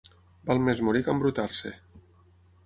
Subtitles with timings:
[0.51, 1.75] Val més morir que embrutar-se.